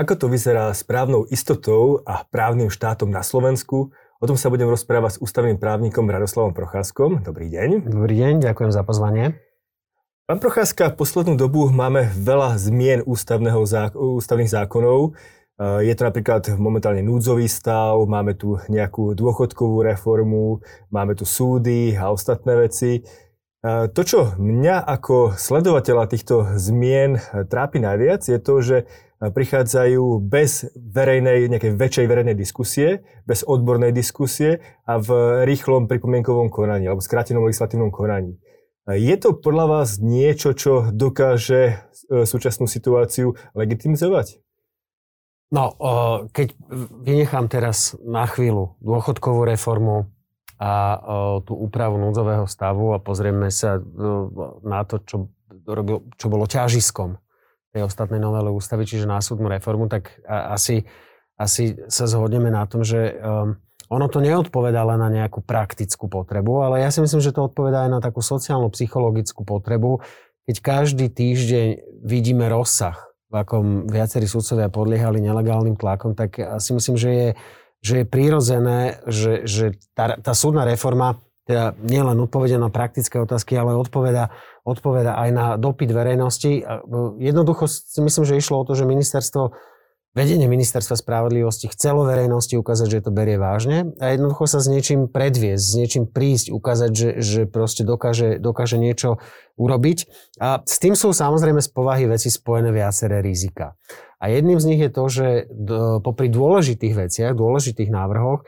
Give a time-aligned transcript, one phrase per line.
[0.00, 3.92] Ako to vyzerá s právnou istotou a právnym štátom na Slovensku?
[4.16, 7.20] O tom sa budem rozprávať s ústavným právnikom Radoslavom Procházkom.
[7.20, 7.84] Dobrý deň.
[7.84, 9.36] Dobrý deň, ďakujem za pozvanie.
[10.24, 15.20] Pán Procházka, poslednú dobu máme veľa zmien ústavného zá, ústavných zákonov.
[15.60, 22.08] Je to napríklad momentálne núdzový stav, máme tu nejakú dôchodkovú reformu, máme tu súdy a
[22.08, 23.04] ostatné veci.
[23.68, 27.20] To, čo mňa ako sledovateľa týchto zmien
[27.52, 28.88] trápi najviac, je to, že
[29.20, 36.88] prichádzajú bez verejnej, nejakej väčšej verejnej diskusie, bez odbornej diskusie a v rýchlom pripomienkovom konaní
[36.88, 38.40] alebo skrátenom legislatívnom konaní.
[38.88, 44.40] Je to podľa vás niečo, čo dokáže e, súčasnú situáciu legitimizovať?
[45.50, 45.74] No,
[46.30, 46.54] keď
[47.02, 50.06] vynechám teraz na chvíľu dôchodkovú reformu
[50.62, 50.96] a
[51.42, 53.82] tú úpravu núdzového stavu a pozrieme sa e,
[54.64, 55.16] na to, čo,
[55.68, 57.20] robil, čo bolo ťažiskom
[57.70, 60.84] tej ostatnej novely ústavy, čiže následnú reformu, tak asi,
[61.38, 63.54] asi sa zhodneme na tom, že um,
[63.90, 67.86] ono to neodpovedá len na nejakú praktickú potrebu, ale ja si myslím, že to odpovedá
[67.86, 70.02] aj na takú sociálno-psychologickú potrebu,
[70.46, 71.68] keď každý týždeň
[72.02, 77.28] vidíme rozsah, v akom viacerí sudcovia podliehali nelegálnym tlakom, tak si myslím, že je,
[77.78, 83.58] že je prírodzené, že, že tá, tá súdna reforma teda nielen odpovede na praktické otázky,
[83.58, 84.30] ale odpoveda,
[84.62, 86.62] odpoveda aj na dopyt verejnosti.
[87.18, 89.50] Jednoducho si myslím, že išlo o to, že ministerstvo,
[90.14, 95.10] vedenie ministerstva spravodlivosti chcelo verejnosti ukázať, že to berie vážne a jednoducho sa s niečím
[95.10, 99.18] predviesť, s niečím prísť, ukázať, že, že proste dokáže, dokáže niečo
[99.58, 99.98] urobiť.
[100.38, 103.74] A s tým sú samozrejme z povahy veci spojené viaceré rizika.
[104.22, 105.26] A jedným z nich je to, že
[106.04, 108.46] popri dôležitých veciach, dôležitých návrhoch,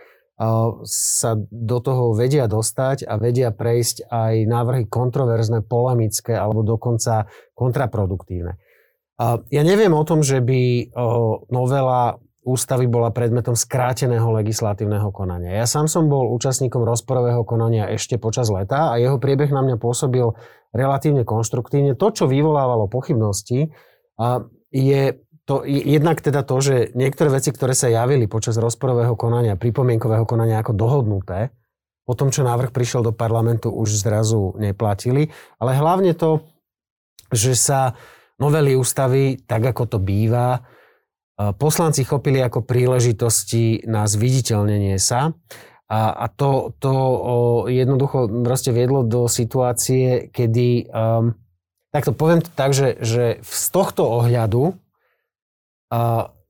[0.83, 8.59] sa do toho vedia dostať a vedia prejsť aj návrhy kontroverzné, polemické alebo dokonca kontraproduktívne.
[9.51, 10.91] Ja neviem o tom, že by
[11.55, 15.63] novela ústavy bola predmetom skráteného legislatívneho konania.
[15.63, 19.79] Ja sám som bol účastníkom rozporového konania ešte počas leta a jeho priebeh na mňa
[19.79, 20.27] pôsobil
[20.75, 21.95] relatívne konštruktívne.
[21.95, 23.70] To, čo vyvolávalo pochybnosti,
[24.75, 25.02] je
[25.42, 30.63] to, jednak teda to, že niektoré veci, ktoré sa javili počas rozporového konania, pripomienkového konania
[30.63, 31.51] ako dohodnuté,
[32.03, 35.31] po tom, čo návrh prišiel do parlamentu, už zrazu neplatili.
[35.63, 36.42] Ale hlavne to,
[37.31, 37.95] že sa
[38.42, 40.63] novely ústavy, tak ako to býva,
[41.58, 45.35] poslanci chopili ako príležitosti na zviditeľnenie sa.
[45.92, 46.92] A, a to, to
[47.69, 51.36] jednoducho proste viedlo do situácie, kedy, um,
[51.92, 54.82] tak to poviem tak, že, že z tohto ohľadu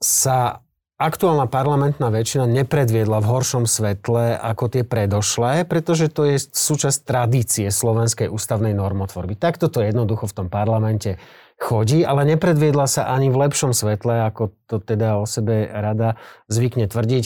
[0.03, 0.63] sa
[1.03, 7.67] aktuálna parlamentná väčšina nepredviedla v horšom svetle ako tie predošlé, pretože to je súčasť tradície
[7.67, 9.35] slovenskej ústavnej normotvorby.
[9.35, 11.19] Takto to jednoducho v tom parlamente
[11.59, 16.87] chodí, ale nepredviedla sa ani v lepšom svetle, ako to teda o sebe rada zvykne
[16.87, 17.25] tvrdiť.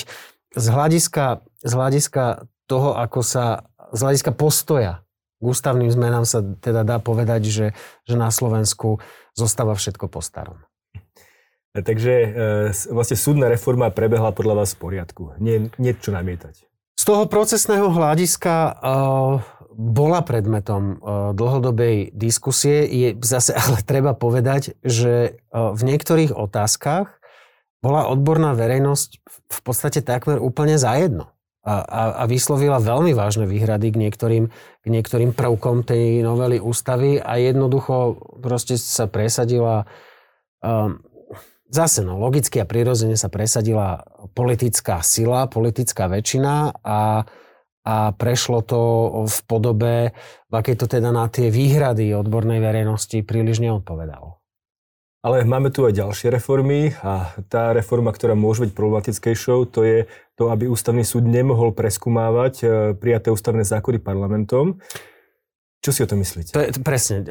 [0.56, 5.05] Z hľadiska, z hľadiska toho, ako sa, z hľadiska postoja
[5.37, 7.66] k ústavným zmenám sa teda dá povedať, že,
[8.09, 9.05] že na Slovensku
[9.37, 10.65] zostáva všetko po starom.
[11.82, 12.28] Takže e,
[12.92, 15.37] vlastne súdna reforma prebehla podľa vás v poriadku.
[15.37, 16.64] Nie, nie čo namietať.
[16.97, 18.72] Z toho procesného hľadiska e,
[19.76, 20.94] bola predmetom e,
[21.37, 22.88] dlhodobej diskusie.
[22.88, 27.16] Je zase ale treba povedať, že v niektorých otázkach
[27.84, 29.10] bola odborná verejnosť
[29.47, 31.31] v podstate takmer úplne zajedno.
[31.66, 37.19] A, a, a vyslovila veľmi vážne výhrady k niektorým, k niektorým prvkom tej novely ústavy
[37.19, 39.82] a jednoducho proste sa presadila
[40.62, 41.03] um,
[41.66, 44.06] Zase, no, logicky a prirodzene sa presadila
[44.38, 47.27] politická sila, politická väčšina a,
[47.82, 48.81] a prešlo to
[49.27, 49.94] v podobe,
[50.47, 54.38] v akej to teda na tie výhrady odbornej verejnosti príliš neodpovedalo.
[55.26, 59.99] Ale máme tu aj ďalšie reformy a tá reforma, ktorá môže byť problematickejšou, to je
[60.38, 64.78] to, aby ústavný súd nemohol preskumávať eh, prijaté ústavné zákony parlamentom.
[65.86, 66.50] Čo si o tom myslíte?
[66.50, 67.22] To je, presne.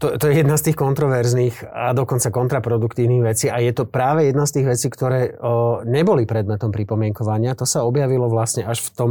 [0.00, 4.32] To, to je jedna z tých kontroverzných a dokonca kontraproduktívnych vecí a je to práve
[4.32, 5.36] jedna z tých vecí, ktoré
[5.84, 7.52] neboli predmetom pripomienkovania.
[7.60, 9.10] To sa objavilo vlastne až v tom,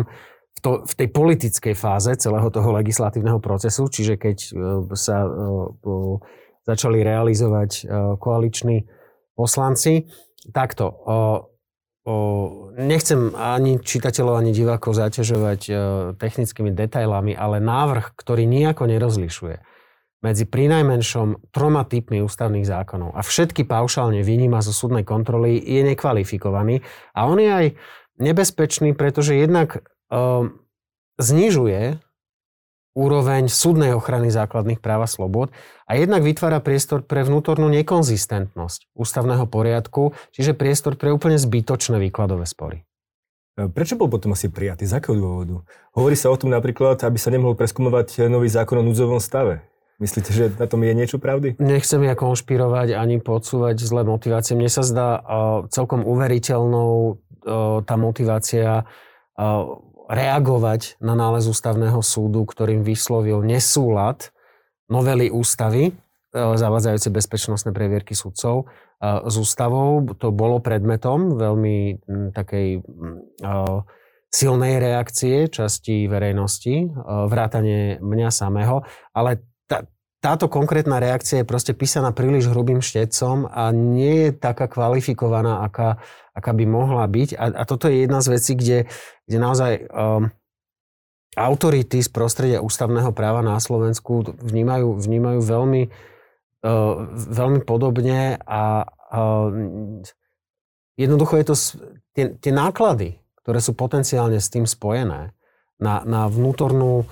[0.57, 4.37] v, to, v tej politickej fáze celého toho legislatívneho procesu, čiže keď
[4.97, 5.21] sa
[6.65, 7.85] začali realizovať
[8.17, 8.89] koaliční
[9.37, 10.09] poslanci.
[10.49, 10.89] Takto,
[12.75, 15.73] nechcem ani čitateľov, ani divákov zaťažovať e,
[16.19, 19.63] technickými detailami, ale návrh, ktorý nejako nerozlišuje
[20.23, 26.79] medzi prinajmenšom troma typmi ústavných zákonov a všetky paušálne vyníma zo súdnej kontroly, je nekvalifikovaný.
[27.11, 27.67] A on je aj
[28.23, 30.63] nebezpečný, pretože jednak um,
[31.19, 32.02] znižuje
[32.93, 35.49] úroveň súdnej ochrany základných práv a slobod
[35.89, 42.45] a jednak vytvára priestor pre vnútornú nekonzistentnosť ústavného poriadku, čiže priestor pre úplne zbytočné výkladové
[42.45, 42.85] spory.
[43.57, 44.85] E, prečo bol potom asi prijatý?
[44.85, 45.65] Z akého dôvodu?
[45.97, 49.65] Hovorí sa o tom napríklad, aby sa nemohol preskúmovať nový zákon o núdzovom stave.
[50.01, 51.61] Myslíte, že na tom je niečo pravdy?
[51.61, 54.57] Nechcem ja konšpirovať ani podsúvať zlé motivácie.
[54.57, 55.21] Mne sa zdá uh,
[55.69, 57.21] celkom uveriteľnou
[57.83, 58.87] tá motivácia
[60.07, 64.31] reagovať na nález ústavného súdu, ktorým vyslovil nesúlad
[64.91, 65.93] novely ústavy, e,
[66.35, 68.65] zavádzajúce bezpečnostné previerky sudcov e,
[69.27, 70.03] s ústavou.
[70.19, 72.03] To bolo predmetom veľmi
[72.35, 72.81] takej e,
[74.33, 78.81] silnej reakcie časti verejnosti, vrátane mňa samého,
[79.13, 79.52] ale
[80.23, 85.99] táto konkrétna reakcia je proste písaná príliš hrubým štecom a nie je taká kvalifikovaná, aká,
[86.31, 87.35] aká by mohla byť.
[87.35, 88.87] A, a toto je jedna z vecí, kde,
[89.27, 90.31] kde naozaj um,
[91.35, 99.51] autority z prostredia ústavného práva na Slovensku vnímajú, vnímajú veľmi, uh, veľmi podobne a uh,
[100.95, 101.55] jednoducho je to
[102.15, 105.35] tie, tie náklady, ktoré sú potenciálne s tým spojené
[105.83, 107.03] na, na vnútornú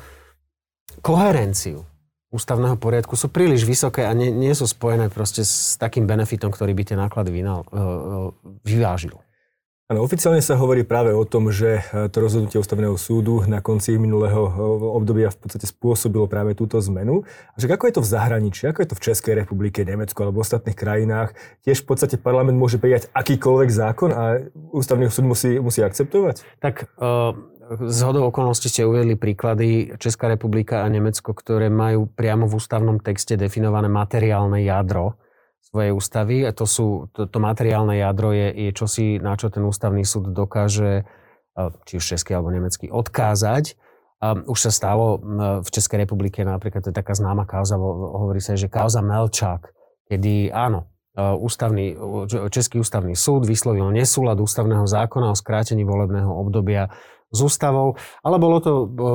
[1.04, 1.91] koherenciu
[2.32, 6.72] ústavného poriadku sú príliš vysoké a nie, nie sú spojené proste s takým benefitom, ktorý
[6.72, 7.80] by tie náklady vynal, e, e,
[8.64, 9.20] vyvážil.
[9.92, 14.00] Ano, oficiálne sa hovorí práve o tom, že e, to rozhodnutie ústavného súdu na konci
[14.00, 14.48] minulého
[14.96, 17.28] obdobia v podstate spôsobilo práve túto zmenu.
[17.52, 20.40] A že ako je to v zahraničí, ako je to v Českej republike, Nemecku alebo
[20.40, 21.36] v ostatných krajinách,
[21.68, 24.40] tiež v podstate parlament môže prijať akýkoľvek zákon a
[24.72, 26.48] ústavný súd musí, musí akceptovať?
[26.64, 32.44] Tak uh z hodou okolností ste uvedli príklady Česká republika a Nemecko, ktoré majú priamo
[32.44, 35.16] v ústavnom texte definované materiálne jadro
[35.64, 36.44] svojej ústavy.
[36.44, 40.36] A to, sú, to, to materiálne jadro je, je čosi, na čo ten ústavný súd
[40.36, 41.08] dokáže,
[41.88, 43.80] či už český alebo nemecký, odkázať.
[44.46, 45.18] Už sa stalo
[45.64, 49.72] v Českej republike napríklad, to je taká známa kauza, hovorí sa, že kauza Melčák,
[50.12, 51.96] kedy áno, ústavný,
[52.48, 56.88] Český ústavný súd vyslovil nesúlad ústavného zákona o skrátení volebného obdobia
[57.32, 58.72] s ústavou, ale bolo to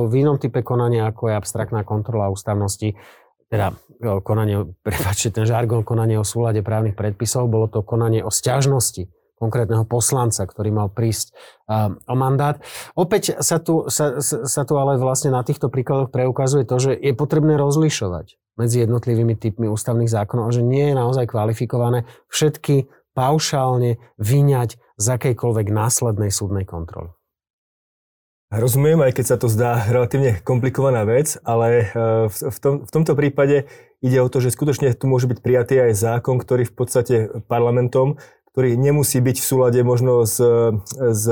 [0.09, 2.97] v inom type konania, ako je abstraktná kontrola ústavnosti,
[3.49, 3.73] teda
[4.21, 9.85] konanie, prepáčte, ten žargon konanie o súlade právnych predpisov, bolo to konanie o stiažnosti konkrétneho
[9.85, 11.37] poslanca, ktorý mal prísť
[12.09, 12.57] o mandát.
[12.97, 17.13] Opäť sa tu, sa, sa tu ale vlastne na týchto príkladoch preukazuje to, že je
[17.13, 24.77] potrebné rozlišovať medzi jednotlivými typmi ústavných zákonov, že nie je naozaj kvalifikované všetky paušálne vyňať
[24.97, 27.13] z akejkoľvek následnej súdnej kontroly.
[28.47, 33.11] Rozumiem, aj keď sa to zdá relatívne komplikovaná vec, ale e, v, tom, v tomto
[33.11, 33.67] prípade
[33.99, 37.15] ide o to, že skutočne tu môže byť prijatý aj zákon, ktorý v podstate
[37.51, 38.15] parlamentom,
[38.55, 40.39] ktorý nemusí byť v súlade možno s,
[40.95, 41.23] s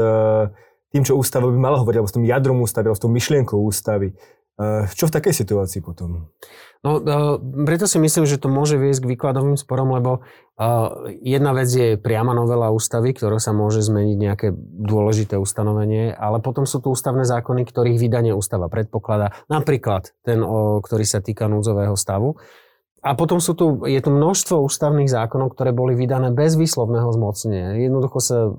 [0.92, 3.58] tým, čo ústava by mala hovoriť, alebo s tým jadrom ústavy, alebo s tou myšlienkou
[3.64, 4.16] ústavy.
[4.56, 6.32] Eh, čo v takej situácii potom?
[6.80, 7.36] No, eh,
[7.68, 10.24] preto si myslím, že to môže viesť k výkladovým sporom, lebo
[10.56, 14.48] eh, jedna vec je priama novela ústavy, ktorá sa môže zmeniť nejaké
[14.80, 19.36] dôležité ustanovenie, ale potom sú tu ústavné zákony, ktorých vydanie ústava predpokladá.
[19.52, 20.40] Napríklad ten,
[20.80, 22.40] ktorý sa týka núdzového stavu.
[23.06, 27.78] A potom sú tu, je tu množstvo ústavných zákonov, ktoré boli vydané bez výslovného zmocnenia.
[27.78, 28.50] Jednoducho sa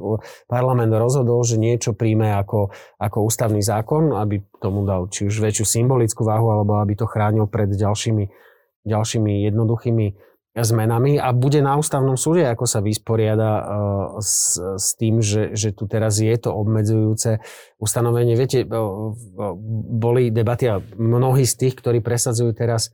[0.47, 5.67] parlament rozhodol, že niečo príjme ako, ako ústavný zákon, aby tomu dal či už väčšiu
[5.67, 8.31] symbolickú váhu, alebo aby to chránil pred ďalšími,
[8.87, 10.07] ďalšími jednoduchými
[10.57, 13.65] zmenami a bude na ústavnom súde, ako sa vysporiada uh,
[14.25, 17.45] s, s tým, že, že tu teraz je to obmedzujúce
[17.77, 18.39] ustanovenie.
[18.39, 19.13] Viete, uh,
[19.91, 22.89] boli debaty a mnohí z tých, ktorí presadzujú teraz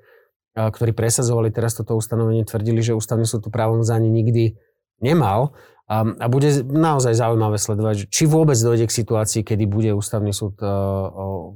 [0.53, 4.61] ktorí presadzovali teraz toto ustanovenie, tvrdili, že ústavný súd tú právomoc ani nikdy
[5.01, 5.57] nemal.
[5.89, 11.53] A, bude naozaj zaujímavé sledovať, či vôbec dojde k situácii, kedy bude ústavný súd uh,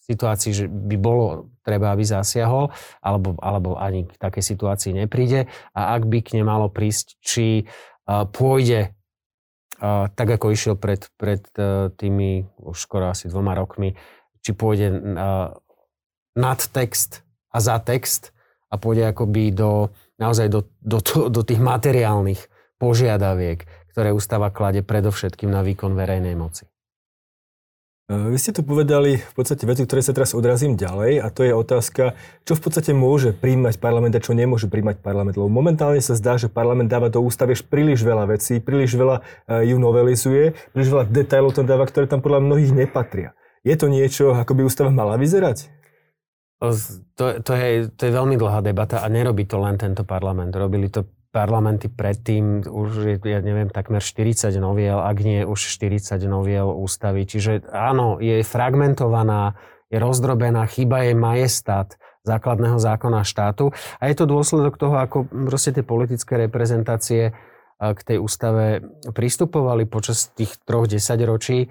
[0.00, 2.72] v situácii, že by bolo treba, aby zasiahol,
[3.04, 5.48] alebo, alebo ani k takej situácii nepríde.
[5.76, 7.68] A ak by k nemalo prísť, či
[8.08, 8.96] uh, pôjde
[9.80, 11.44] uh, tak, ako išiel pred, pred
[12.00, 13.94] tými už skoro asi dvoma rokmi,
[14.40, 14.88] či pôjde
[16.38, 18.30] nad text a za text,
[18.68, 19.88] a pôjde akoby do,
[20.20, 22.40] naozaj do, do, do, do tých materiálnych
[22.78, 26.68] požiadaviek, ktoré ústava klade predovšetkým na výkon verejnej moci.
[28.08, 31.44] E, vy ste tu povedali v podstate veci, ktoré sa teraz odrazím ďalej a to
[31.44, 32.16] je otázka,
[32.48, 35.36] čo v podstate môže príjmať parlament a čo nemôže príjmať parlament.
[35.36, 39.72] Lebo momentálne sa zdá, že parlament dáva do ústavy príliš veľa vecí, príliš veľa e,
[39.72, 43.36] ju novelizuje, príliš veľa detailov tam dáva, ktoré tam podľa mnohých nepatria.
[43.60, 45.77] Je to niečo, ako by ústava mala vyzerať?
[46.58, 46.74] To,
[47.38, 50.50] to, je, to je veľmi dlhá debata a nerobí to len tento parlament.
[50.50, 56.66] Robili to parlamenty predtým, už ja neviem, takmer 40 noviel, ak nie už 40 noviel
[56.66, 57.28] ústavy.
[57.28, 59.54] Čiže áno, je fragmentovaná,
[59.86, 61.94] je rozdrobená, chyba je majestát
[62.26, 63.70] základného zákona štátu.
[64.02, 67.32] A je to dôsledok toho, ako proste tie politické reprezentácie
[67.78, 68.82] k tej ústave
[69.14, 71.70] pristupovali počas tých troch desaťročí.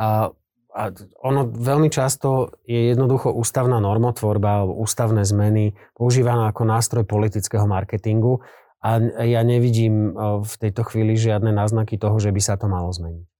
[0.00, 0.32] A,
[0.72, 0.88] a
[1.20, 8.40] ono veľmi často je jednoducho ústavná normotvorba alebo ústavné zmeny používaná ako nástroj politického marketingu
[8.82, 13.31] a ja nevidím v tejto chvíli žiadne náznaky toho, že by sa to malo zmeniť.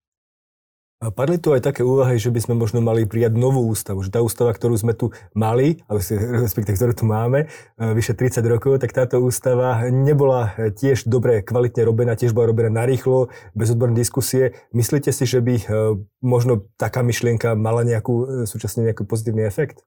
[1.10, 4.22] Padli tu aj také úvahy, že by sme možno mali prijať novú ústavu, že tá
[4.22, 9.18] ústava, ktorú sme tu mali, respektíve ktorú tu máme, e, vyše 30 rokov, tak táto
[9.18, 14.54] ústava nebola tiež dobre, kvalitne robená, tiež bola robená narýchlo, bez odbornej diskusie.
[14.70, 15.64] Myslíte si, že by e,
[16.22, 19.82] možno taká myšlienka mala nejakú, e, súčasne nejaký pozitívny efekt?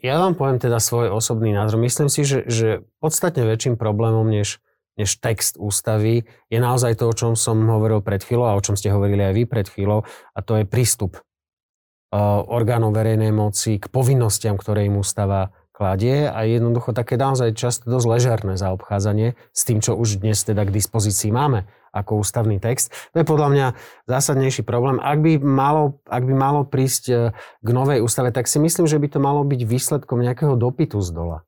[0.00, 1.76] Ja vám poviem teda svoj osobný názor.
[1.76, 4.64] Myslím si, že, že podstatne väčším problémom, než
[4.98, 8.74] než text ústavy, je naozaj to, o čom som hovoril pred chvíľou a o čom
[8.74, 10.02] ste hovorili aj vy pred chvíľou,
[10.34, 16.42] a to je prístup uh, orgánov verejnej moci k povinnostiam, ktoré im ústava kladie a
[16.42, 21.30] jednoducho také naozaj často dosť ležerné zaobchádzanie s tým, čo už dnes teda k dispozícii
[21.30, 22.90] máme ako ústavný text.
[23.14, 23.66] To je podľa mňa
[24.10, 24.98] zásadnejší problém.
[24.98, 27.18] Ak by malo, ak by malo prísť uh,
[27.62, 31.14] k novej ústave, tak si myslím, že by to malo byť výsledkom nejakého dopytu z
[31.14, 31.38] dola.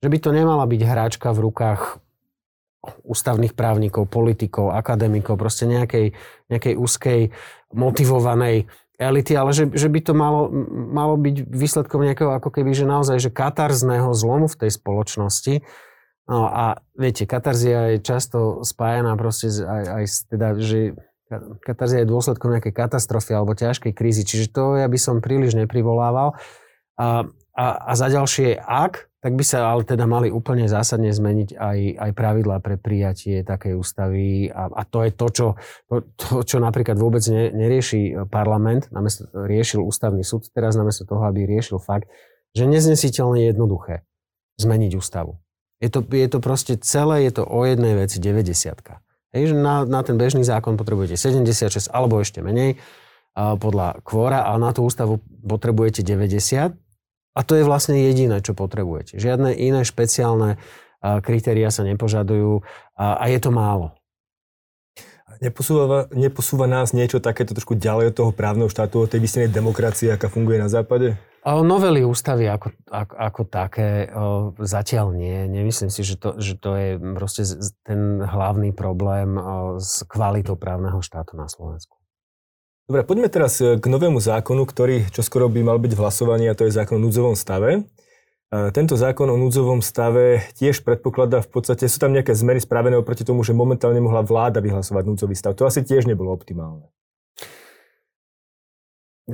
[0.00, 2.00] Že by to nemala byť hráčka v rukách
[2.84, 6.14] ústavných právnikov, politikov, akademikov, proste nejakej,
[6.50, 7.20] nejakej úzkej,
[7.74, 12.88] motivovanej elity, ale že, že by to malo, malo byť výsledkom nejakého ako keby, že
[12.88, 15.54] naozaj, že katarzného zlomu v tej spoločnosti.
[16.26, 20.96] No a viete, katarzia je často spájaná proste aj, aj teda, že
[21.62, 26.34] katarzia je dôsledkom nejakej katastrofy alebo ťažkej krízy, čiže to ja by som príliš neprivolával.
[26.96, 31.58] A, a, a za ďalšie, ak tak by sa ale teda mali úplne zásadne zmeniť
[31.58, 34.46] aj, aj pravidlá pre prijatie takej ústavy.
[34.54, 35.46] A, a to je to čo,
[35.90, 41.26] to, to, čo napríklad vôbec ne, nerieši parlament, namiesto, riešil ústavný súd teraz namiesto toho,
[41.26, 42.06] aby riešil fakt,
[42.54, 44.06] že neznesiteľne jednoduché
[44.62, 45.42] zmeniť ústavu.
[45.82, 48.46] Je to, je to proste celé, je to o jednej veci 90
[49.34, 52.78] Hej, že na, na ten bežný zákon potrebujete 76 alebo ešte menej
[53.34, 56.85] podľa kvóra, ale na tú ústavu potrebujete 90
[57.36, 59.20] a to je vlastne jediné, čo potrebujete.
[59.20, 60.56] Žiadne iné špeciálne
[61.20, 62.64] kritéria sa nepožadujú
[62.96, 63.92] a, a je to málo.
[65.36, 70.08] Neposúva, neposúva nás niečo takéto trošku ďalej od toho právneho štátu, od tej vysnenej demokracie,
[70.08, 71.20] aká funguje na západe?
[71.46, 75.46] Novely ústavy ako, ako, ako také o, zatiaľ nie.
[75.46, 77.46] Nemyslím si, že to, že to je proste
[77.86, 81.95] ten hlavný problém o, s kvalitou právneho štátu na Slovensku.
[82.86, 86.54] Dobre, poďme teraz e, k novému zákonu, ktorý čoskoro by mal byť v hlasovaní a
[86.54, 87.82] to je zákon o núdzovom stave.
[87.82, 92.94] E, tento zákon o núdzovom stave tiež predpokladá v podstate, sú tam nejaké zmeny spravené
[92.94, 95.58] oproti tomu, že momentálne mohla vláda vyhlasovať núdzový stav.
[95.58, 96.86] To asi tiež nebolo optimálne.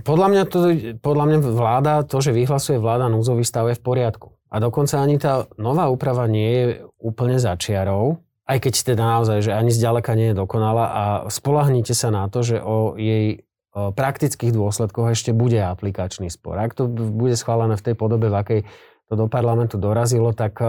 [0.01, 0.59] Podľa mňa, to,
[1.05, 4.33] podľa mňa vláda, to, že vyhlasuje vláda núdzový stav je v poriadku.
[4.49, 6.65] A dokonca ani tá nová úprava nie je
[6.97, 12.11] úplne začiarou, aj keď teda naozaj, že ani zďaleka nie je dokonalá a spolahnite sa
[12.11, 16.61] na to, že o jej praktických dôsledkoch ešte bude aplikačný spor.
[16.61, 18.61] Ak to bude schválené v tej podobe, v akej
[19.09, 20.61] to do parlamentu dorazilo, tak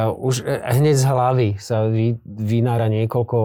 [0.00, 1.90] už e, hneď z hlavy sa
[2.24, 3.38] vynára niekoľko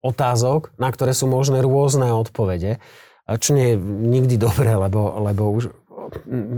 [0.00, 2.80] otázok, na ktoré sú možné rôzne odpovede,
[3.28, 5.74] čo nie je nikdy dobré, lebo, lebo už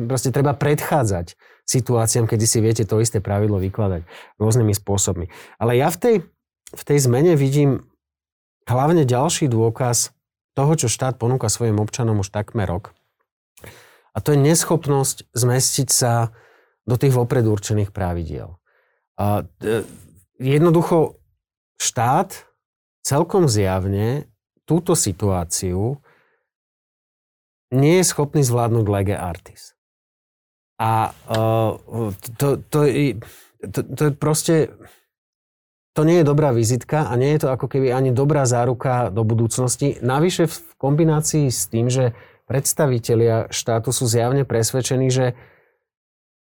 [0.06, 1.34] proste treba predchádzať
[1.66, 4.02] situáciám, kedy si viete to isté pravidlo vykladať
[4.36, 5.30] rôznymi spôsobmi.
[5.56, 6.16] Ale ja v tej,
[6.74, 7.86] v tej zmene vidím
[8.66, 10.14] hlavne ďalší dôkaz
[10.52, 12.92] toho, čo štát ponúka svojim občanom už takmer rok.
[14.12, 16.36] A to je neschopnosť zmestiť sa
[16.84, 18.60] do tých vopred určených pravidiel.
[19.16, 19.86] A e,
[20.36, 21.16] jednoducho
[21.80, 22.44] štát
[23.00, 24.28] celkom zjavne
[24.68, 26.02] túto situáciu
[27.72, 29.72] nie je schopný zvládnuť lege artis.
[30.82, 32.78] A uh, to, to,
[33.70, 34.74] to, to je proste...
[35.92, 39.28] To nie je dobrá vizitka a nie je to ako keby ani dobrá záruka do
[39.28, 40.00] budúcnosti.
[40.00, 42.16] Navyše v kombinácii s tým, že
[42.48, 45.36] predstavitelia štátu sú zjavne presvedčení, že,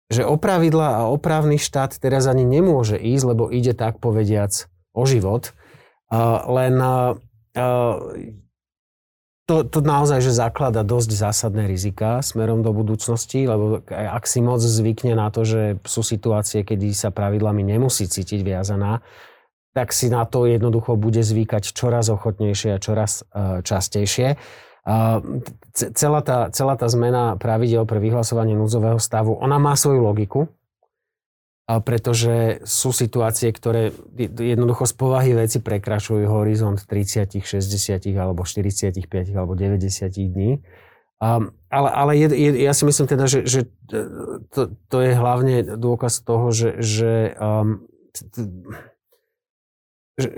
[0.07, 5.03] že o pravidla a opravný štát teraz ani nemôže ísť, lebo ide tak povediac o
[5.03, 5.51] život.
[6.07, 7.19] Uh, len uh,
[9.49, 14.61] to, to naozaj, že zaklada dosť zásadné rizika smerom do budúcnosti, lebo ak si moc
[14.61, 19.01] zvykne na to, že sú situácie, kedy sa pravidlami nemusí cítiť viazaná,
[19.71, 24.35] tak si na to jednoducho bude zvykať čoraz ochotnejšie a čoraz uh, častejšie.
[25.71, 30.49] Celá, tá, celá tá zmena pravidel pre vyhlasovanie núdzového stavu, ona má svoju logiku,
[31.79, 38.97] pretože sú situácie, ktoré jednoducho z povahy veci prekračujú horizont 30, 60 alebo 45
[39.31, 40.59] alebo 90 dní.
[41.21, 43.69] Um, ale ale je, je, ja si myslím teda, že, že
[44.49, 47.85] to, to je hlavne dôkaz toho, že, že, um,
[50.17, 50.29] že,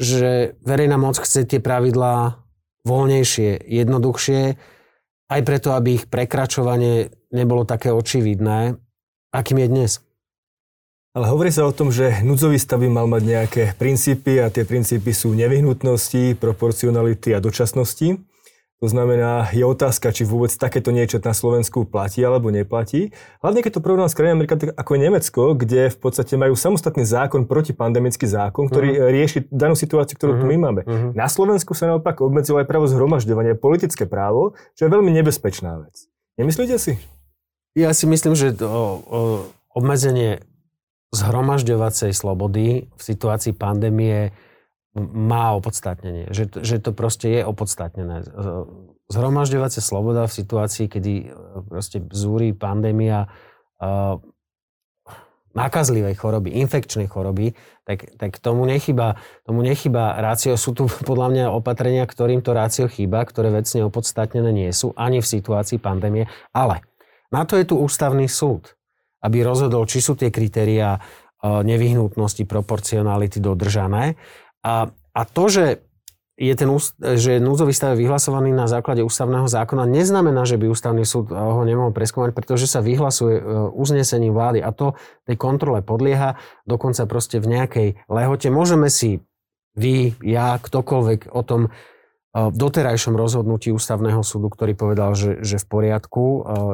[0.00, 0.32] že
[0.64, 2.40] verejná moc chce tie pravidlá
[2.88, 4.56] voľnejšie, jednoduchšie,
[5.32, 8.80] aj preto, aby ich prekračovanie nebolo také očividné,
[9.32, 9.92] akým je dnes.
[11.12, 14.64] Ale hovorí sa o tom, že núdzový stav by mal mať nejaké princípy a tie
[14.64, 18.16] princípy sú nevyhnutnosti, proporcionality a dočasnosti.
[18.80, 23.12] To znamená, je otázka, či vôbec takéto niečo na Slovensku platí alebo neplatí.
[23.44, 27.44] Hlavne keď to porovnám s krajinami ako je Nemecko, kde v podstate majú samostatný zákon,
[27.44, 29.12] protipandemický zákon, ktorý uh-huh.
[29.12, 30.48] rieši danú situáciu, ktorú uh-huh.
[30.48, 30.62] tu my mhm.
[30.64, 30.80] máme.
[30.88, 31.12] Uh-huh.
[31.12, 36.08] Na Slovensku sa naopak obmedzilo aj právo zhromažďovania, politické právo, čo je veľmi nebezpečná vec.
[36.40, 36.96] Nemyslíte si?
[37.76, 39.20] Ja si myslím, že to, o,
[39.76, 40.40] obmedzenie
[41.12, 44.32] zhromažďovacej slobody v situácii pandémie
[44.96, 46.28] má opodstatnenie.
[46.32, 48.24] Že, že to proste je opodstatnené.
[49.08, 51.26] Zhromažďovacia sloboda v situácii, kedy e,
[51.68, 53.28] proste zúri pandémia
[53.80, 54.16] uh,
[55.52, 57.52] nákazlivej choroby, infekčnej choroby,
[57.84, 60.56] tak, tak tomu nechyba, tomu nechyba rácio.
[60.56, 65.20] Sú tu podľa mňa opatrenia, ktorým to rácio chýba, ktoré vecne opodstatnené nie sú ani
[65.20, 66.28] v situácii pandémie.
[66.56, 66.80] Ale
[67.28, 68.76] na to je tu ústavný súd,
[69.22, 70.98] aby rozhodol, či sú tie kritériá
[71.42, 74.14] nevyhnutnosti, proporcionality dodržané.
[74.62, 75.64] A, a to, že
[76.38, 76.70] je ten,
[77.18, 81.92] že núdzový stav vyhlasovaný na základe ústavného zákona, neznamená, že by ústavný súd ho nemohol
[81.92, 83.42] preskúmať, pretože sa vyhlasuje e,
[83.76, 84.96] uznesením vlády a to
[85.28, 88.48] tej kontrole podlieha dokonca proste v nejakej lehote.
[88.48, 89.20] Môžeme si
[89.76, 91.68] vy, ja, ktokoľvek o tom
[92.32, 96.24] e, doterajšom rozhodnutí ústavného súdu, ktorý povedal, že, že v poriadku,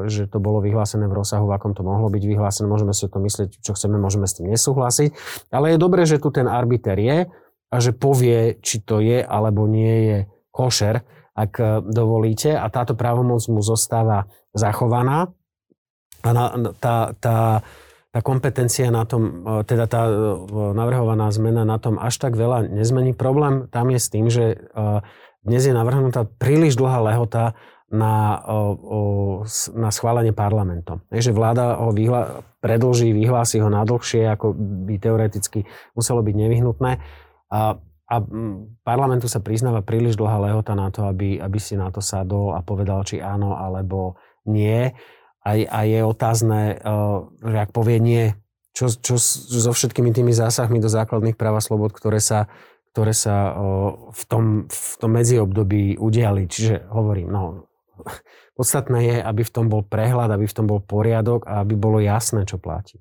[0.07, 2.67] že to bolo vyhlásené v rozsahu, v akom to mohlo byť vyhlásené.
[2.71, 5.11] Môžeme si o tom myslieť, čo chceme, môžeme s tým nesúhlasiť.
[5.51, 7.27] Ale je dobré, že tu ten arbiter je
[7.69, 10.19] a že povie, či to je alebo nie je
[10.59, 11.05] košer,
[11.39, 12.57] ak e, dovolíte.
[12.57, 15.31] A táto právomoc mu zostáva zachovaná.
[16.27, 16.51] A na,
[16.83, 17.63] tá, tá,
[18.11, 20.13] tá kompetencia na tom, e, teda tá e,
[20.75, 23.15] navrhovaná zmena na tom až tak veľa nezmení.
[23.15, 24.59] Problém tam je s tým, že
[25.49, 27.57] dnes je navrhnutá príliš dlhá lehota
[27.89, 28.45] na,
[29.73, 31.01] na schválenie parlamentom.
[31.09, 34.53] Takže vláda ho vyhla, predlží, vyhlási ho nadlhšie, ako
[34.85, 35.65] by teoreticky
[35.97, 37.01] muselo byť nevyhnutné.
[37.49, 38.15] A, a
[38.85, 42.61] parlamentu sa priznáva príliš dlhá lehota na to, aby, aby si na to sadol a
[42.61, 44.93] povedal, či áno alebo nie.
[45.41, 46.77] A, a je otázne,
[47.41, 48.37] že ak povie nie,
[48.77, 52.53] čo, čo so všetkými tými zásahmi do základných práv a slobod, ktoré sa,
[52.99, 53.55] ktoré sa
[54.11, 56.51] v, tom, v tom medziobdobí udiali.
[56.51, 57.71] Čiže hovorím, no,
[58.59, 62.03] podstatné je, aby v tom bol prehľad, aby v tom bol poriadok a aby bolo
[62.03, 62.99] jasné, čo platí.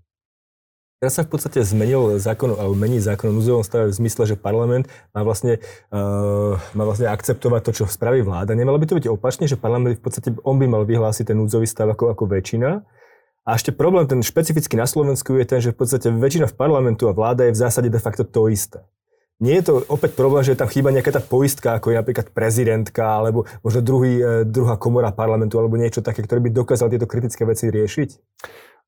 [1.02, 4.36] Teraz sa v podstate zmenil zákon, alebo mení zákon o núzovom stave v zmysle, že
[4.38, 4.86] parlament
[5.18, 5.58] má vlastne,
[5.90, 8.54] uh, má vlastne akceptovať to, čo spraví vláda.
[8.54, 11.66] Nemalo by to byť opačne, že parlament v podstate on by mal vyhlásiť ten núdzový
[11.66, 12.86] stav ako, ako väčšina.
[13.46, 17.10] A ešte problém ten špecificky na Slovensku je ten, že v podstate väčšina v parlamentu
[17.10, 18.86] a vláda je v zásade de facto to isté.
[19.38, 23.22] Nie je to opäť problém, že tam chýba nejaká tá poistka, ako je napríklad prezidentka,
[23.22, 27.46] alebo možno druhý, eh, druhá komora parlamentu, alebo niečo také, ktoré by dokázal tieto kritické
[27.46, 28.10] veci riešiť?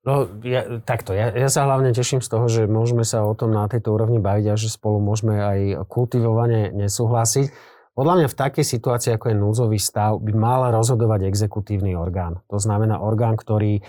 [0.08, 1.12] No, ja, takto.
[1.12, 4.18] Ja, ja sa hlavne teším z toho, že môžeme sa o tom na tejto úrovni
[4.18, 5.60] baviť a že spolu môžeme aj
[5.92, 7.78] kultivovane nesúhlasiť.
[8.00, 12.40] Podľa mňa v takej situácii, ako je núdzový stav, by mal rozhodovať exekutívny orgán.
[12.48, 13.84] To znamená orgán, ktorý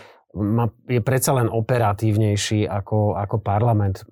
[0.91, 4.03] je predsa len operatívnejší ako, ako parlament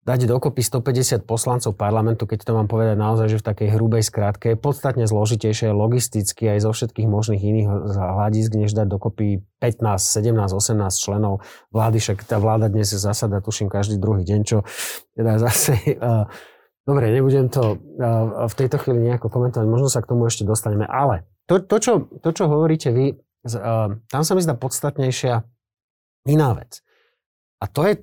[0.00, 4.56] dať dokopy 150 poslancov parlamentu, keď to mám povedať naozaj, že v takej hrubej skratke,
[4.56, 10.40] je podstatne zložitejšie logisticky aj zo všetkých možných iných hľadisk, než dať dokopy 15, 17,
[10.56, 14.58] 18 členov vlády, však tá vláda dnes zasada, tuším, každý druhý deň, čo
[15.16, 15.76] teda zase...
[16.00, 16.24] Uh,
[16.88, 20.88] dobre, nebudem to uh, v tejto chvíli nejako komentovať, možno sa k tomu ešte dostaneme,
[20.88, 21.92] ale to, to, čo,
[22.24, 25.44] to čo hovoríte vy, uh, tam sa mi zdá podstatnejšia
[26.24, 26.80] iná vec.
[27.60, 28.00] A to je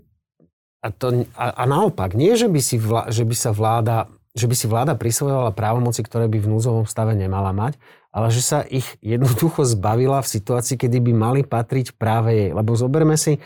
[0.82, 4.46] a, to, a, a naopak, nie, že by, si vla, že by sa vláda že
[4.46, 7.82] by si vláda prisvojovala právomoci, ktoré by v núzovom stave nemala mať,
[8.13, 12.50] ale že sa ich jednoducho zbavila v situácii, kedy by mali patriť práve jej.
[12.54, 13.42] Lebo zoberme si,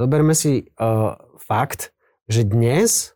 [0.00, 1.92] zoberme si uh, fakt,
[2.24, 3.12] že dnes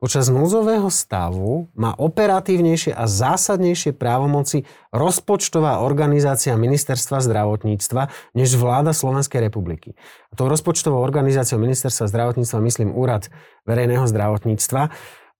[0.00, 4.64] Počas núzového stavu má operatívnejšie a zásadnejšie právomoci
[4.96, 9.92] rozpočtová organizácia Ministerstva zdravotníctva než vláda Slovenskej republiky.
[10.32, 13.28] A tou rozpočtovou organizáciou Ministerstva zdravotníctva myslím Úrad
[13.68, 14.88] verejného zdravotníctva.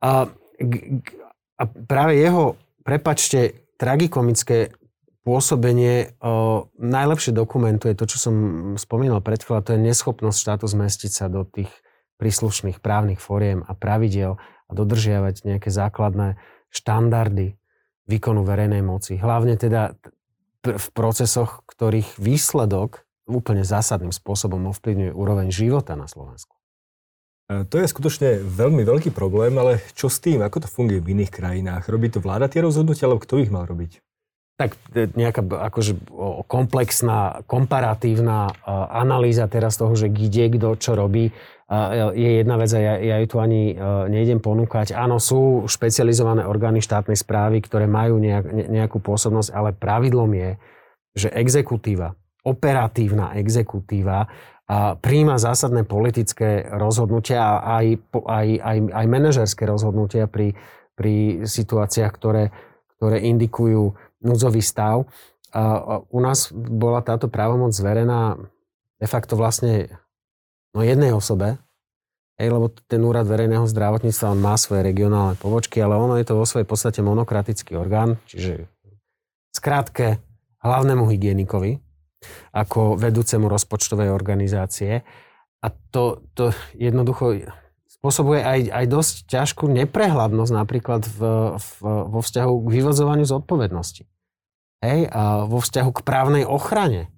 [0.04, 0.28] A,
[1.56, 4.76] a práve jeho, prepačte, tragikomické
[5.24, 8.34] pôsobenie o, najlepšie dokumentuje to, čo som
[8.76, 11.72] spomínal pred chvíľa, to je neschopnosť štátu zmestiť sa do tých
[12.20, 14.36] príslušných právnych fóriem a pravidel
[14.68, 16.36] a dodržiavať nejaké základné
[16.68, 17.56] štandardy
[18.04, 19.16] výkonu verejnej moci.
[19.16, 19.96] Hlavne teda
[20.60, 26.60] v procesoch, ktorých výsledok úplne zásadným spôsobom ovplyvňuje úroveň života na Slovensku.
[27.48, 30.42] E, to je skutočne veľmi veľký problém, ale čo s tým?
[30.44, 31.88] Ako to funguje v iných krajinách?
[31.88, 34.02] Robí to vláda tie rozhodnutia, alebo kto ich mal robiť?
[34.60, 35.96] Tak e, nejaká akože
[36.44, 38.52] komplexná, komparatívna
[38.92, 41.32] analýza teraz toho, že kde kto čo robí,
[42.18, 43.78] je jedna vec a ja, ja ju tu ani
[44.10, 44.90] nejdem ponúkať.
[44.90, 50.50] Áno, sú špecializované orgány štátnej správy, ktoré majú nejak, nejakú pôsobnosť, ale pravidlom je,
[51.14, 54.28] že exekutíva operatívna exekutíva
[55.02, 60.54] príjma zásadné politické rozhodnutia a aj, aj, aj, aj manažerské rozhodnutia pri,
[60.94, 62.54] pri situáciách, ktoré,
[62.96, 65.04] ktoré indikujú núdzový stav.
[66.08, 68.38] U nás bola táto právomoc zverená
[69.00, 69.88] de facto vlastne
[70.76, 71.58] no jednej osobe,
[72.38, 76.48] lebo ten úrad verejného zdravotníctva, on má svoje regionálne pobočky, ale ono je to vo
[76.48, 78.64] svojej podstate monokratický orgán, čiže
[79.52, 80.24] skrátke
[80.64, 81.80] hlavnému hygienikovi,
[82.56, 85.04] ako vedúcemu rozpočtovej organizácie.
[85.60, 87.36] A to, to jednoducho
[88.00, 91.20] spôsobuje aj, aj dosť ťažkú neprehľadnosť napríklad v,
[91.60, 94.08] v, vo vzťahu k vyvozovaniu zodpovednosti.
[94.80, 97.12] Hej, a vo vzťahu k právnej ochrane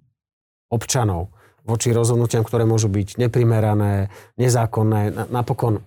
[0.66, 1.30] občanov
[1.62, 5.30] voči rozhodnutiam, ktoré môžu byť neprimerané, nezákonné.
[5.30, 5.86] Napokon,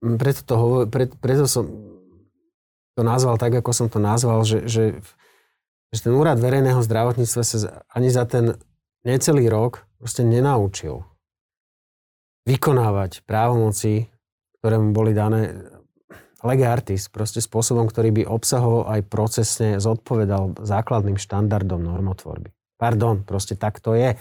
[0.00, 0.56] preto, to,
[0.88, 1.68] preto, preto som
[2.96, 4.96] to nazval tak, ako som to nazval, že, že
[5.88, 8.60] že ten úrad verejného zdravotníctva sa ani za ten
[9.08, 11.04] necelý rok proste nenaučil
[12.48, 14.08] vykonávať právomoci,
[14.58, 15.68] ktoré mu boli dané
[16.40, 22.54] lege artis, proste spôsobom, ktorý by obsahoval aj procesne zodpovedal základným štandardom normotvorby.
[22.78, 24.16] Pardon, proste tak to je.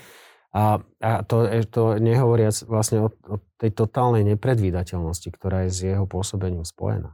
[0.57, 6.09] A, a to, to nehovoriac vlastne o, o tej totálnej nepredvídateľnosti, ktorá je s jeho
[6.09, 7.13] pôsobením spojená.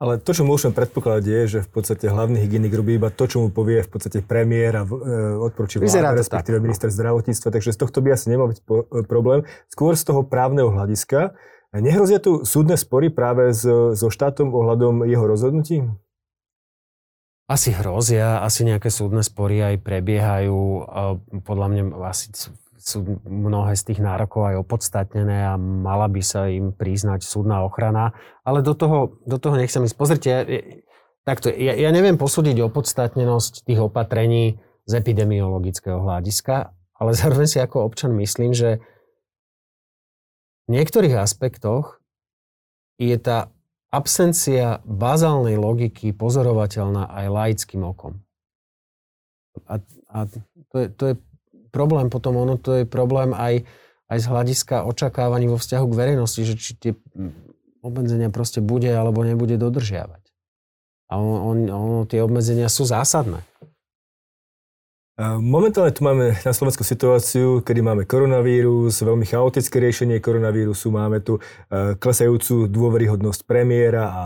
[0.00, 3.44] Ale to, čo môžeme predpokladať, je, že v podstate hlavný hygienik robí iba to, čo
[3.44, 4.96] mu povie v podstate premiér a e,
[5.44, 6.66] odporúči vláda, respektíve tak, no.
[6.72, 9.44] minister zdravotníctva, takže z tohto by asi nemal byť po, e, problém.
[9.68, 11.36] Skôr z toho právneho hľadiska.
[11.76, 15.84] Nehrozia tu súdne spory práve so, so štátom ohľadom jeho rozhodnutí?
[17.44, 20.86] Asi hrozia, asi nejaké súdne spory aj prebiehajú.
[21.44, 22.32] Podľa mňa asi
[22.80, 28.16] sú mnohé z tých nárokov aj opodstatnené a mala by sa im priznať súdna ochrana.
[28.42, 29.96] Ale do toho, do toho nechcem ísť.
[29.96, 30.30] Pozrite,
[31.28, 37.86] takto, ja, ja neviem posúdiť opodstatnenosť tých opatrení z epidemiologického hľadiska, ale zároveň si ako
[37.86, 38.82] občan myslím, že
[40.66, 42.00] v niektorých aspektoch
[43.00, 43.50] je tá
[43.90, 48.22] absencia bazálnej logiky pozorovateľná aj laickým okom.
[49.66, 49.82] A,
[50.14, 50.18] a
[50.70, 51.14] to, je, to je
[51.70, 53.64] problém potom, ono to je problém aj,
[54.10, 56.92] aj z hľadiska očakávaní vo vzťahu k verejnosti, že či tie
[57.80, 60.22] obmedzenia proste bude alebo nebude dodržiavať.
[61.10, 63.42] A on, on, on, tie obmedzenia sú zásadné.
[65.20, 71.36] Momentálne tu máme na Slovensku situáciu, kedy máme koronavírus, veľmi chaotické riešenie koronavírusu, máme tu
[71.36, 74.22] e, klesajúcu dôveryhodnosť premiéra a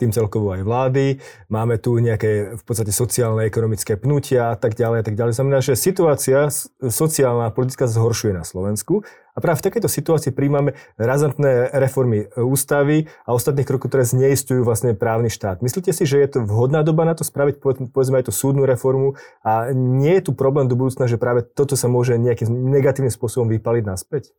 [0.00, 1.22] tým celkovo aj vlády.
[1.46, 5.32] Máme tu nejaké v podstate sociálne, ekonomické pnutia a tak ďalej a tak ďalej.
[5.38, 6.50] Znamená, že situácia
[6.82, 13.08] sociálna a politická zhoršuje na Slovensku a práve v takejto situácii príjmame razantné reformy ústavy
[13.24, 15.64] a ostatných krokov, ktoré zneistujú vlastne právny štát.
[15.64, 19.16] Myslíte si, že je to vhodná doba na to spraviť, povedzme aj tú súdnu reformu
[19.40, 23.48] a nie je tu problém do budúcna, že práve toto sa môže nejakým negatívnym spôsobom
[23.48, 24.36] vypaliť naspäť?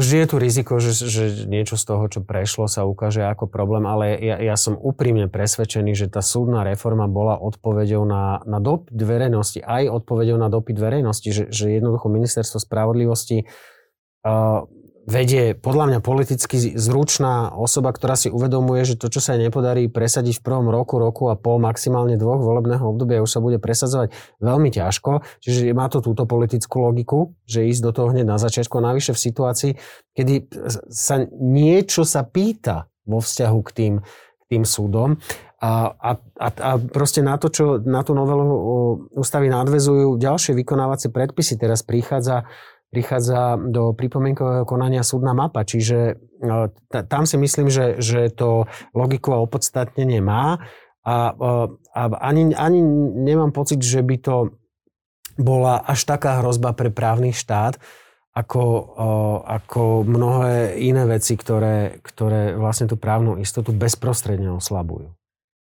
[0.00, 3.84] Vždy je tu riziko, že, že niečo z toho, čo prešlo, sa ukáže ako problém,
[3.84, 8.96] ale ja, ja som úprimne presvedčený, že tá súdna reforma bola odpovedou na, na dopyt
[8.96, 13.44] verejnosti, aj odpovedou na dopyt verejnosti, že, že jednoducho ministerstvo spravodlivosti
[14.24, 14.64] uh,
[15.08, 19.88] vedie podľa mňa politicky zručná osoba, ktorá si uvedomuje, že to, čo sa jej nepodarí
[19.88, 24.12] presadiť v prvom roku, roku a pol, maximálne dvoch volebného obdobia, už sa bude presadzovať
[24.40, 25.24] veľmi ťažko.
[25.40, 28.76] Čiže má to túto politickú logiku, že ísť do toho hneď na začiatku.
[28.80, 29.72] A navyše v situácii,
[30.12, 30.52] kedy
[30.92, 35.16] sa niečo sa pýta vo vzťahu k tým, k tým súdom,
[35.60, 38.48] a, a, a, proste na to, čo na tú novelu
[39.12, 41.60] ústavy nadvezujú ďalšie vykonávacie predpisy.
[41.60, 42.48] Teraz prichádza
[42.90, 45.62] prichádza do pripomienkového konania súdna mapa.
[45.62, 50.58] Čiže e, tam si myslím, že, že to logiku a opodstatnenie má
[51.06, 51.48] a, e,
[51.94, 52.82] a ani, ani
[53.14, 54.36] nemám pocit, že by to
[55.38, 57.78] bola až taká hrozba pre právny štát,
[58.34, 58.82] ako, e,
[59.46, 65.14] ako mnohé iné veci, ktoré, ktoré vlastne tú právnu istotu bezprostredne oslabujú.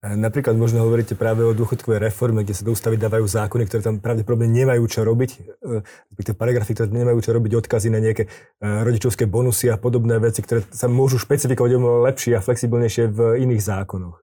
[0.02, 4.02] Napríklad možno hovoríte práve o dôchodkovej reforme, kde sa do ústavy dávajú zákony, ktoré tam
[4.02, 5.30] pravdepodobne nemajú čo robiť,
[5.62, 8.28] e, respektíve paragrafy, ktoré nemajú čo robiť, odkazy na nejaké e,
[8.66, 14.18] rodičovské bonusy a podobné veci, ktoré sa môžu špecifikovať lepšie a flexibilnejšie v iných zákonoch.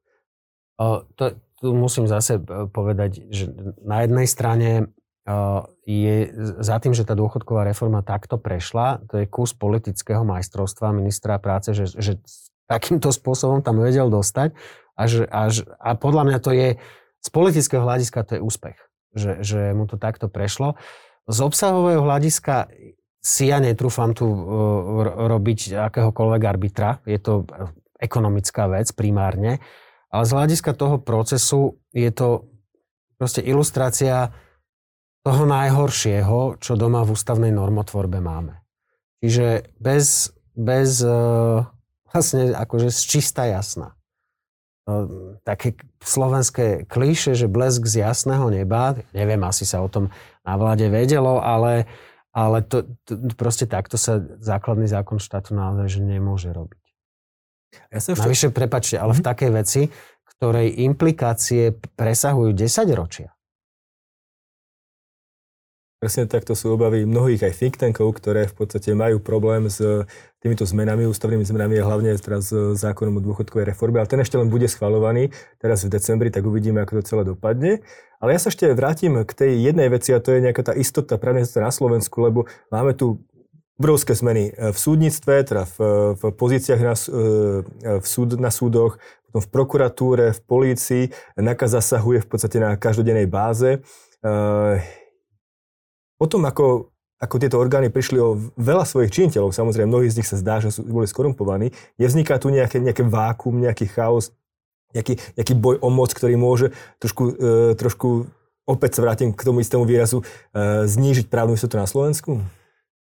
[0.83, 2.43] O, to, tu musím zase
[2.75, 3.47] povedať, že
[3.79, 4.91] na jednej strane
[5.85, 6.15] je
[6.57, 11.69] za tým, že tá dôchodková reforma takto prešla, to je kus politického majstrovstva ministra práce,
[11.77, 12.17] že, že
[12.65, 14.57] takýmto spôsobom tam vedel dostať
[14.99, 16.75] a, že, a, podľa mňa to je
[17.23, 18.77] z politického hľadiska to je úspech,
[19.15, 20.75] že, že mu to takto prešlo.
[21.29, 22.67] Z obsahového hľadiska
[23.19, 27.47] si ja netrúfam tu uh, robiť akéhokoľvek arbitra, je to
[27.99, 29.59] ekonomická vec primárne,
[30.09, 32.47] ale z hľadiska toho procesu je to
[33.19, 34.31] proste ilustrácia
[35.19, 38.63] toho najhoršieho, čo doma v ústavnej normotvorbe máme.
[39.19, 41.11] Čiže bez, bez e,
[42.07, 43.98] vlastne akože z čista jasná.
[44.89, 44.93] E,
[45.45, 50.09] také slovenské klíše, že blesk z jasného neba, neviem, asi sa o tom
[50.41, 51.85] na vláde vedelo, ale,
[52.33, 56.83] ale to, to, proste takto sa základný zákon štátu naozaj že nemôže robiť.
[57.93, 58.25] Ja sa ešte...
[58.25, 59.27] Navyše, prepačte, ale v mhm.
[59.29, 59.81] takej veci,
[60.37, 63.29] ktorej implikácie presahujú 10 ročia.
[65.99, 69.83] Presne takto sú obavy mnohých aj think tankov, ktoré v podstate majú problém s
[70.39, 73.99] týmito zmenami, ústavnými zmenami a hlavne teraz s zákonom o dôchodkovej reforme.
[73.99, 75.27] Ale ten ešte len bude schvalovaný
[75.59, 77.83] teraz v decembri, tak uvidíme, ako to celé dopadne.
[78.23, 81.19] Ale ja sa ešte vrátim k tej jednej veci a to je nejaká tá istota
[81.19, 83.19] právne na Slovensku, lebo máme tu
[83.75, 85.77] obrovské zmeny v súdnictve, teda v,
[86.15, 86.95] v pozíciách na,
[87.99, 88.95] v súd, na súdoch,
[89.27, 91.03] potom v prokuratúre, v polícii.
[91.35, 93.83] NAKA zasahuje v podstate na každodennej báze
[96.19, 96.91] Potom ako,
[97.23, 100.75] ako tieto orgány prišli o veľa svojich činiteľov, samozrejme mnohí z nich sa zdá, že
[100.75, 104.35] sú, boli skorumpovaní, nevzniká tu nejaké, nejaké vákum, nejaký chaos,
[104.91, 108.27] nejaký, nejaký boj o moc, ktorý môže trošku, e, trošku
[108.67, 112.43] opäť sa vrátim k tomu istému výrazu, e, znížiť právnu istotu na Slovensku?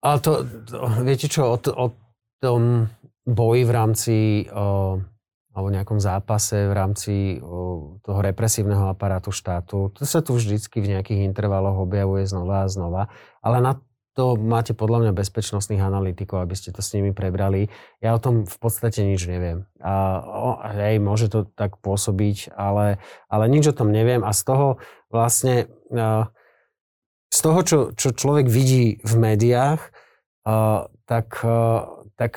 [0.01, 1.85] Ale to, to viete čo, o, o
[2.41, 2.89] tom
[3.25, 4.15] boji v rámci
[4.49, 4.97] o,
[5.55, 7.13] alebo nejakom zápase v rámci
[8.03, 9.87] toho represívneho aparátu štátu.
[9.95, 13.07] To sa tu vždycky v nejakých intervaloch objavuje znova a znova.
[13.39, 13.79] Ale na
[14.15, 17.67] to máte podľa mňa bezpečnostných analytikov, aby ste to s nimi prebrali.
[17.99, 19.67] Ja o tom v podstate nič neviem.
[19.83, 24.23] A, o, hej, môže to tak pôsobiť, ale, ale nič o tom neviem.
[24.23, 24.67] A z toho
[25.11, 25.67] vlastne,
[27.31, 29.83] z toho, čo, čo človek vidí v médiách,
[31.07, 31.27] tak,
[32.15, 32.31] tak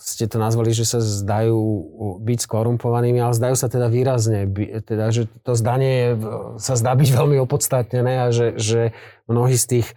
[0.00, 1.60] ste to nazvali, že sa zdajú
[2.20, 4.48] byť skorumpovanými, ale zdajú sa teda výrazne,
[4.82, 6.18] teda, že to zdanie
[6.58, 8.96] sa zdá byť veľmi opodstatnené a že, že
[9.30, 9.88] mnohí z tých,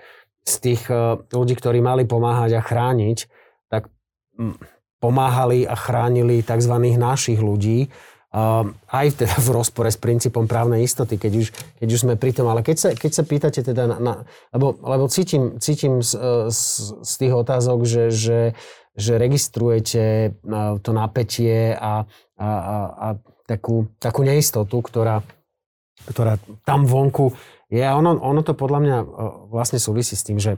[0.47, 3.17] z tých e, ľudí, ktorí mali pomáhať a chrániť,
[3.67, 3.89] tak
[4.97, 6.73] pomáhali a chránili tzv.
[6.97, 7.89] našich ľudí,
[8.91, 11.47] aj teda v rozpore s princípom právnej istoty, keď už,
[11.79, 12.51] keď už sme pri tom.
[12.51, 14.13] Ale keď sa, keď sa pýtate teda, na, na,
[14.51, 16.13] lebo, lebo cítim, cítim z,
[16.51, 16.61] z,
[17.01, 18.39] z tých otázok, že, že
[18.97, 20.33] že registrujete
[20.81, 22.01] to napätie a,
[22.33, 23.07] a, a, a
[23.45, 25.21] takú, takú neistotu, ktorá,
[26.09, 27.37] ktorá tam vonku
[27.69, 27.85] je.
[27.85, 28.97] Ono, ono to podľa mňa
[29.53, 30.57] vlastne súvisí s tým, že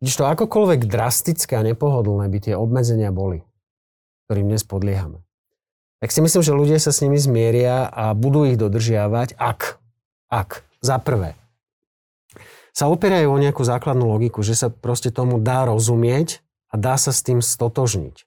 [0.00, 3.44] když to akokoľvek drastické a nepohodlné by tie obmedzenia boli,
[4.28, 5.24] ktorým dnes podliehame,
[6.04, 9.80] tak si myslím, že ľudia sa s nimi zmieria a budú ich dodržiavať, ak,
[10.28, 11.40] ak, za prvé,
[12.76, 16.43] sa opierajú o nejakú základnú logiku, že sa proste tomu dá rozumieť
[16.74, 18.26] a dá sa s tým stotožniť.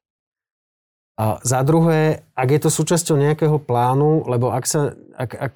[1.20, 5.54] A za druhé, ak je to súčasťou nejakého plánu, lebo ak sa, ak, ak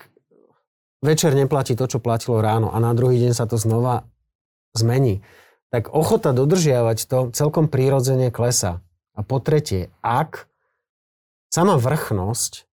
[0.99, 4.03] večer neplatí to, čo platilo ráno a na druhý deň sa to znova
[4.75, 5.23] zmení,
[5.71, 8.83] tak ochota dodržiavať to celkom prírodzene klesa.
[9.15, 10.51] A po tretie, ak
[11.47, 12.67] sama vrchnosť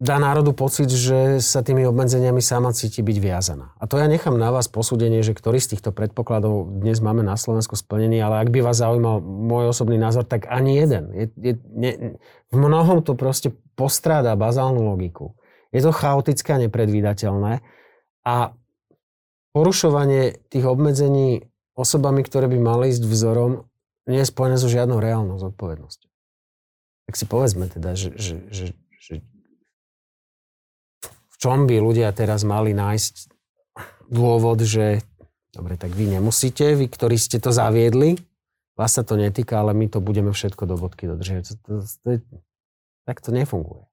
[0.00, 3.76] dá národu pocit, že sa tými obmedzeniami sama cíti byť viazaná.
[3.76, 7.36] A to ja nechám na vás posúdenie, že ktorý z týchto predpokladov dnes máme na
[7.36, 11.04] Slovensku splnený, ale ak by vás zaujímal môj osobný názor, tak ani jeden.
[11.12, 11.92] Je, je, ne,
[12.48, 15.36] v mnohom to proste postráda bazálnu logiku.
[15.68, 17.60] Je to chaotické a nepredvídateľné
[18.24, 18.56] a
[19.52, 21.44] porušovanie tých obmedzení
[21.76, 23.68] osobami, ktoré by mali ísť vzorom,
[24.08, 26.08] nie je spojené so žiadnou reálnou zodpovednosťou.
[27.06, 28.66] Tak si povedzme teda, že, že, že,
[28.98, 29.14] že
[31.40, 33.32] čom by ľudia teraz mali nájsť
[34.12, 35.00] dôvod, že
[35.56, 38.20] dobre, tak vy nemusíte, vy, ktorí ste to zaviedli,
[38.76, 41.56] vás sa to netýka, ale my to budeme všetko do bodky dodržiavať.
[43.08, 43.90] Tak to nefunguje.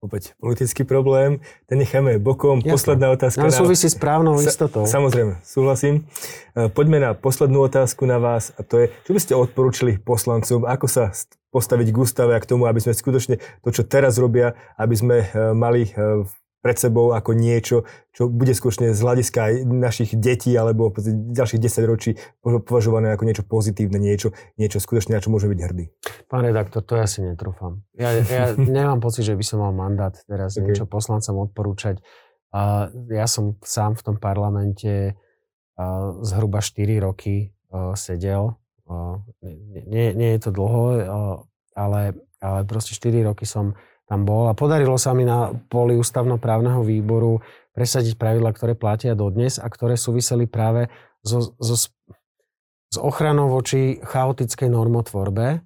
[0.00, 2.64] Opäť politický problém, ten necháme bokom.
[2.64, 2.72] Jasne.
[2.72, 3.44] Posledná otázka.
[3.44, 4.88] No, súvisí s právnou istotou.
[4.88, 6.08] Sa, samozrejme, súhlasím.
[6.56, 10.64] E, poďme na poslednú otázku na vás a to je, čo by ste odporúčili poslancom,
[10.64, 11.12] ako sa
[11.52, 15.16] postaviť k ústave a k tomu, aby sme skutočne to, čo teraz robia, aby sme
[15.20, 20.10] e, mali e, v pred sebou ako niečo, čo bude skutočne z hľadiska aj našich
[20.12, 20.92] detí alebo
[21.32, 22.10] ďalších 10 ročí
[22.44, 25.84] považované ako niečo pozitívne, niečo, niečo skutočne, na čo môžeme byť hrdí.
[26.28, 27.80] Pán redaktor, to ja si netrúfam.
[27.96, 30.68] Ja, ja nemám pocit, že by som mal mandát teraz okay.
[30.68, 32.04] niečo poslancom odporúčať.
[32.52, 38.60] Uh, ja som sám v tom parlamente uh, zhruba 4 roky uh, sedel.
[38.84, 39.22] Uh,
[39.88, 41.36] nie, nie je to dlho, uh,
[41.72, 43.72] ale, ale proste 4 roky som
[44.10, 47.38] tam bol a podarilo sa mi na poli ústavnoprávneho výboru
[47.70, 50.90] presadiť pravidla, ktoré platia dodnes a ktoré súviseli práve
[51.22, 51.78] so, so,
[52.90, 55.62] s ochranou voči chaotickej normotvorbe.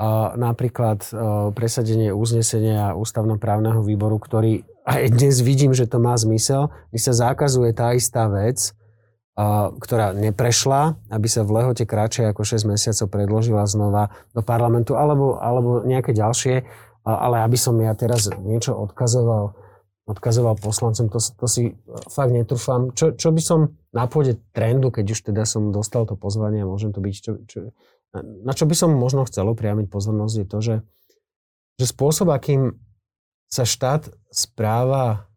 [0.00, 1.10] A napríklad e,
[1.50, 7.74] presadenie uznesenia ústavnoprávneho výboru, ktorý aj dnes vidím, že to má zmysel, kde sa zakazuje
[7.74, 8.72] tá istá vec,
[9.80, 15.40] ktorá neprešla, aby sa v lehote kratšie ako 6 mesiacov predložila znova do parlamentu, alebo,
[15.40, 16.66] alebo nejaké ďalšie
[17.18, 19.56] ale aby som ja teraz niečo odkazoval,
[20.06, 21.74] odkazoval poslancom, to, to si
[22.12, 22.94] fakt netrúfam.
[22.94, 26.70] Čo, čo by som na pôde trendu, keď už teda som dostal to pozvanie a
[26.70, 27.58] môžem to byť, čo, čo,
[28.46, 30.76] na čo by som možno chcel upriamiť pozornosť je to, že,
[31.82, 32.78] že spôsob, akým
[33.50, 35.30] sa štát správa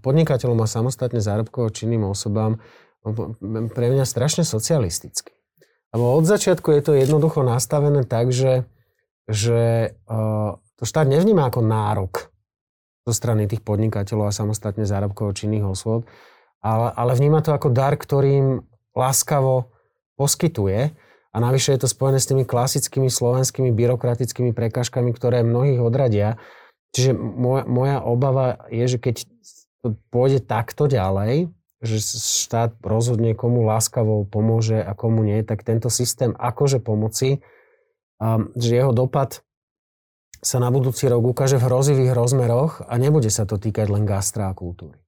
[0.00, 2.56] podnikateľom a samostatne zárobkovo činným osobám
[3.72, 5.36] pre mňa strašne socialisticky.
[5.92, 8.64] Lebo od začiatku je to jednoducho nastavené tak, že
[9.30, 9.92] že
[10.76, 12.32] to štát nevníma ako nárok
[13.02, 16.06] zo strany tých podnikateľov a samostatne zárobkovo činných osôb,
[16.62, 18.62] ale, ale vníma to ako dar, ktorým
[18.94, 19.74] láskavo
[20.14, 20.94] poskytuje.
[21.32, 26.36] A navyše je to spojené s tými klasickými slovenskými byrokratickými prekážkami, ktoré mnohých odradia.
[26.92, 29.24] Čiže moja, moja obava je, že keď
[29.80, 31.48] to pôjde takto ďalej,
[31.82, 31.98] že
[32.46, 37.42] štát rozhodne komu láskavo pomôže a komu nie, tak tento systém akože pomoci
[38.22, 39.42] a že jeho dopad
[40.38, 44.50] sa na budúci rok ukáže v hrozivých rozmeroch a nebude sa to týkať len gastra
[44.50, 45.01] a kultúry.